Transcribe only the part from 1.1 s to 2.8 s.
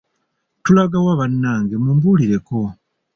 bannange mumbuulireko.